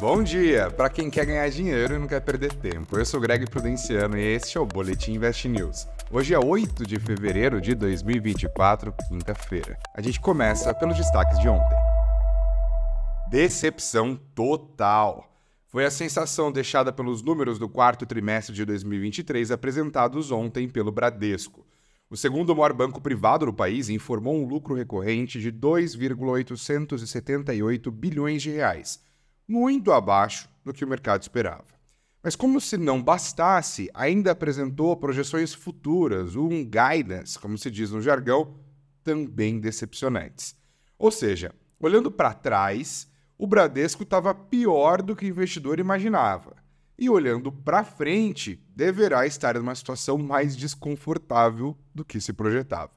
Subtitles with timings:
[0.00, 2.98] Bom dia para quem quer ganhar dinheiro e não quer perder tempo.
[2.98, 5.86] Eu sou Greg Prudenciano e este é o Boletim Invest News.
[6.10, 9.78] Hoje é 8 de fevereiro de 2024, quinta-feira.
[9.94, 11.78] A gente começa pelos destaques de ontem.
[13.30, 15.32] Decepção total.
[15.68, 21.64] Foi a sensação deixada pelos números do quarto trimestre de 2023 apresentados ontem pelo Bradesco.
[22.10, 28.50] O segundo maior banco privado do país informou um lucro recorrente de 2,878 bilhões de
[28.50, 29.00] reais,
[29.46, 31.74] muito abaixo do que o mercado esperava.
[32.22, 38.00] Mas como se não bastasse, ainda apresentou projeções futuras, um guidance, como se diz no
[38.00, 38.54] jargão,
[39.02, 40.56] também decepcionantes.
[40.98, 46.56] Ou seja, olhando para trás, o Bradesco estava pior do que o investidor imaginava.
[46.98, 52.92] E olhando para frente, deverá estar em uma situação mais desconfortável do que se projetava.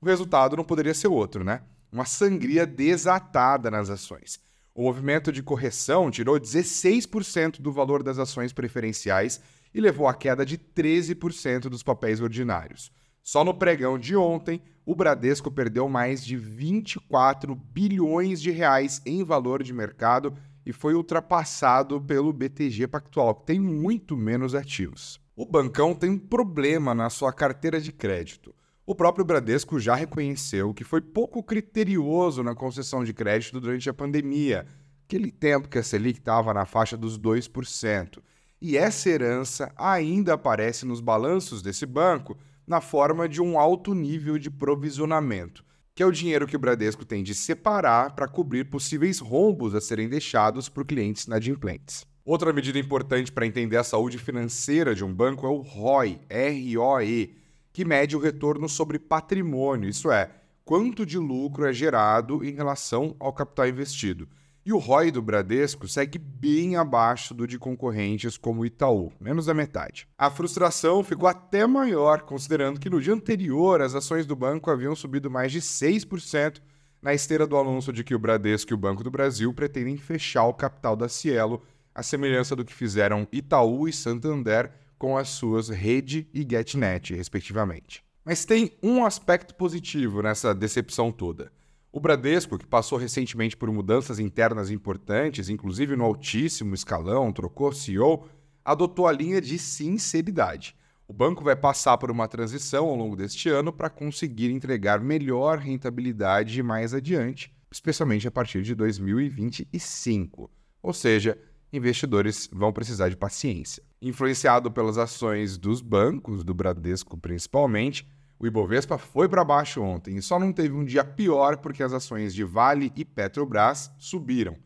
[0.00, 1.62] O resultado não poderia ser outro, né?
[1.90, 4.38] Uma sangria desatada nas ações.
[4.76, 9.40] O movimento de correção tirou 16% do valor das ações preferenciais
[9.72, 12.92] e levou à queda de 13% dos papéis ordinários.
[13.22, 19.24] Só no pregão de ontem, o Bradesco perdeu mais de 24 bilhões de reais em
[19.24, 25.18] valor de mercado e foi ultrapassado pelo BTG Pactual, que tem muito menos ativos.
[25.34, 28.54] O bancão tem um problema na sua carteira de crédito.
[28.88, 33.94] O próprio Bradesco já reconheceu que foi pouco criterioso na concessão de crédito durante a
[33.94, 34.64] pandemia,
[35.04, 38.22] aquele tempo que a Selic estava na faixa dos 2%.
[38.62, 44.38] E essa herança ainda aparece nos balanços desse banco na forma de um alto nível
[44.38, 49.18] de provisionamento, que é o dinheiro que o Bradesco tem de separar para cobrir possíveis
[49.18, 52.06] rombos a serem deixados por clientes inadimplentes.
[52.24, 57.45] Outra medida importante para entender a saúde financeira de um banco é o ROI, R-O-E,
[57.76, 60.30] que mede o retorno sobre patrimônio, isso é,
[60.64, 64.26] quanto de lucro é gerado em relação ao capital investido.
[64.64, 69.44] E o ROI do Bradesco segue bem abaixo do de concorrentes como o Itaú, menos
[69.44, 70.08] da metade.
[70.16, 74.96] A frustração ficou até maior, considerando que no dia anterior as ações do banco haviam
[74.96, 76.62] subido mais de 6%
[77.02, 80.46] na esteira do anúncio de que o Bradesco e o Banco do Brasil pretendem fechar
[80.46, 81.62] o capital da Cielo,
[81.94, 88.04] à semelhança do que fizeram Itaú e Santander com as suas Rede e GetNet, respectivamente.
[88.24, 91.52] Mas tem um aspecto positivo nessa decepção toda.
[91.92, 98.28] O Bradesco, que passou recentemente por mudanças internas importantes, inclusive no altíssimo escalão, trocou CEO,
[98.64, 100.76] adotou a linha de sinceridade.
[101.08, 105.58] O banco vai passar por uma transição ao longo deste ano para conseguir entregar melhor
[105.58, 110.50] rentabilidade mais adiante, especialmente a partir de 2025.
[110.82, 111.38] Ou seja,
[111.76, 113.82] investidores vão precisar de paciência.
[114.00, 120.22] Influenciado pelas ações dos bancos, do Bradesco principalmente, o Ibovespa foi para baixo ontem e
[120.22, 124.56] só não teve um dia pior porque as ações de Vale e Petrobras subiram.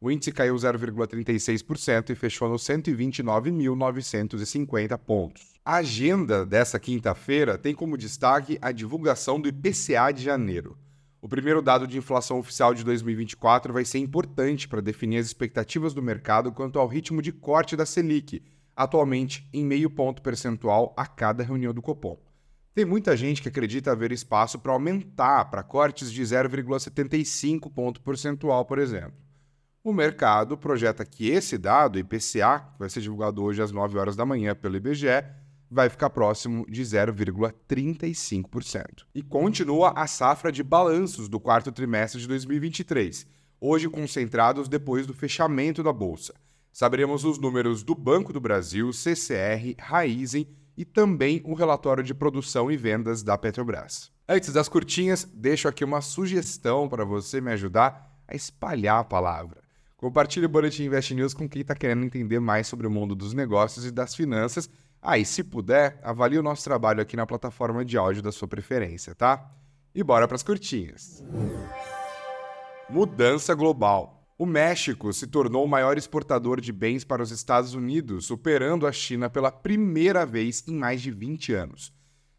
[0.00, 5.50] O índice caiu 0,36% e fechou nos 129.950 pontos.
[5.62, 10.78] A agenda dessa quinta-feira tem como destaque a divulgação do IPCA de janeiro.
[11.22, 15.92] O primeiro dado de inflação oficial de 2024 vai ser importante para definir as expectativas
[15.92, 18.42] do mercado quanto ao ritmo de corte da Selic,
[18.74, 22.18] atualmente em meio ponto percentual a cada reunião do Copom.
[22.74, 28.64] Tem muita gente que acredita haver espaço para aumentar para cortes de 0,75 ponto percentual,
[28.64, 29.12] por exemplo.
[29.84, 34.16] O mercado projeta que esse dado, IPCA, que vai ser divulgado hoje às 9 horas
[34.16, 35.24] da manhã pelo IBGE,
[35.70, 39.04] vai ficar próximo de 0,35%.
[39.14, 43.26] E continua a safra de balanços do quarto trimestre de 2023,
[43.60, 46.34] hoje concentrados depois do fechamento da bolsa.
[46.72, 52.70] Saberemos os números do Banco do Brasil, CCR, Raizen e também o relatório de produção
[52.70, 54.10] e vendas da Petrobras.
[54.28, 59.60] Antes das curtinhas, deixo aqui uma sugestão para você me ajudar a espalhar a palavra.
[59.96, 63.34] Compartilhe o Boletim Invest News com quem está querendo entender mais sobre o mundo dos
[63.34, 64.70] negócios e das finanças.
[65.02, 69.14] E se puder, avalie o nosso trabalho aqui na plataforma de áudio da sua preferência,
[69.14, 69.50] tá?
[69.94, 71.24] E bora para as curtinhas.
[72.88, 74.20] Mudança global.
[74.38, 78.92] O México se tornou o maior exportador de bens para os Estados Unidos, superando a
[78.92, 81.92] China pela primeira vez em mais de 20 anos.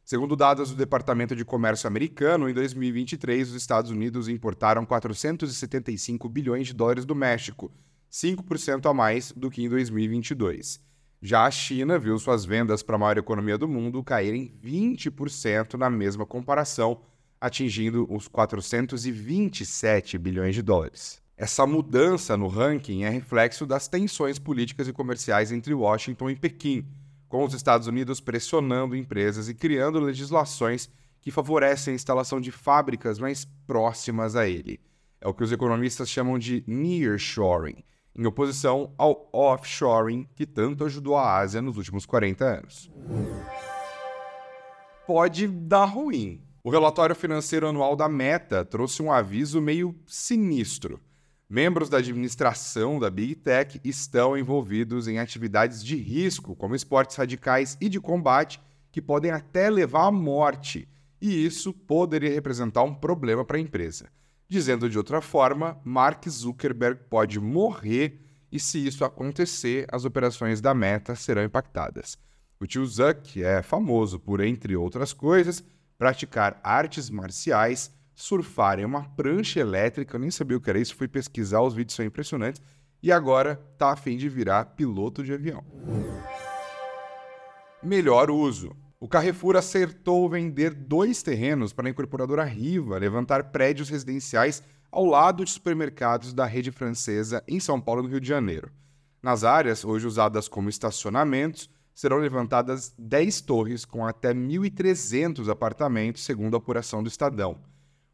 [0.03, 6.67] Segundo dados do Departamento de Comércio americano, em 2023 os Estados Unidos importaram 475 bilhões
[6.67, 7.71] de dólares do México,
[8.11, 10.90] 5% a mais do que em 2022.
[11.23, 15.87] Já a China viu suas vendas para a maior economia do mundo caírem 20% na
[15.87, 16.99] mesma comparação,
[17.39, 21.21] atingindo os 427 bilhões de dólares.
[21.37, 26.87] Essa mudança no ranking é reflexo das tensões políticas e comerciais entre Washington e Pequim,
[27.29, 30.89] com os Estados Unidos pressionando empresas e criando legislações
[31.21, 34.79] que favorecem a instalação de fábricas mais próximas a ele.
[35.19, 37.83] É o que os economistas chamam de nearshoring,
[38.15, 42.91] em oposição ao offshoring que tanto ajudou a Ásia nos últimos 40 anos.
[45.07, 46.41] Pode dar ruim.
[46.63, 50.99] O relatório financeiro anual da Meta trouxe um aviso meio sinistro.
[51.49, 57.77] Membros da administração da Big Tech estão envolvidos em atividades de risco, como esportes radicais
[57.81, 58.61] e de combate,
[58.91, 60.87] que podem até levar à morte,
[61.21, 64.07] e isso poderia representar um problema para a empresa.
[64.51, 68.19] Dizendo de outra forma, Mark Zuckerberg pode morrer
[68.51, 72.17] e, se isso acontecer, as operações da Meta serão impactadas.
[72.59, 75.63] O tio Zuck é famoso por, entre outras coisas,
[75.97, 80.97] praticar artes marciais, surfar em uma prancha elétrica, eu nem sabia o que era isso,
[80.97, 82.61] fui pesquisar, os vídeos são impressionantes,
[83.01, 85.63] e agora tá a fim de virar piloto de avião.
[87.81, 88.75] Melhor uso.
[89.03, 94.61] O Carrefour acertou vender dois terrenos para a incorporadora Riva levantar prédios residenciais
[94.91, 98.71] ao lado de supermercados da rede francesa em São Paulo, no Rio de Janeiro.
[99.19, 106.53] Nas áreas, hoje usadas como estacionamentos, serão levantadas 10 torres com até 1.300 apartamentos, segundo
[106.53, 107.57] a apuração do Estadão.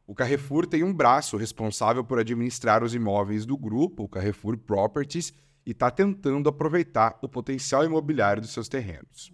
[0.07, 5.33] O Carrefour tem um braço responsável por administrar os imóveis do grupo, o Carrefour Properties,
[5.65, 9.33] e está tentando aproveitar o potencial imobiliário dos seus terrenos.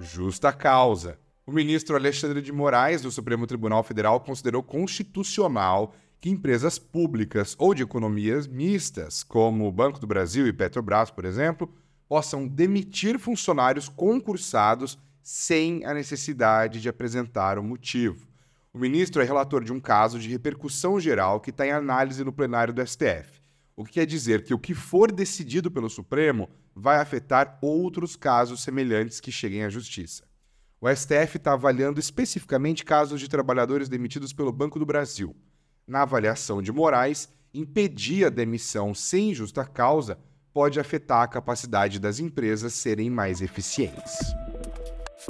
[0.00, 1.18] Justa causa.
[1.44, 7.74] O ministro Alexandre de Moraes, do Supremo Tribunal Federal, considerou constitucional que empresas públicas ou
[7.74, 11.72] de economias mistas, como o Banco do Brasil e Petrobras, por exemplo,
[12.08, 18.26] possam demitir funcionários concursados sem a necessidade de apresentar o um motivo.
[18.72, 22.32] O ministro é relator de um caso de repercussão geral que está em análise no
[22.32, 23.40] plenário do STF,
[23.76, 28.62] o que quer dizer que o que for decidido pelo Supremo vai afetar outros casos
[28.62, 30.22] semelhantes que cheguem à Justiça.
[30.80, 35.34] O STF está avaliando especificamente casos de trabalhadores demitidos pelo Banco do Brasil.
[35.86, 40.18] Na avaliação de Moraes, impedir a demissão sem justa causa
[40.54, 44.16] pode afetar a capacidade das empresas serem mais eficientes.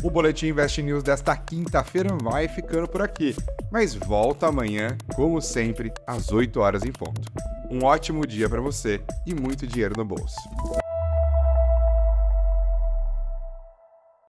[0.03, 3.35] O Boletim Invest News desta quinta-feira vai ficando por aqui,
[3.73, 7.23] mas volta amanhã, como sempre, às 8 horas em ponto.
[7.71, 10.37] Um ótimo dia para você e muito dinheiro no bolso.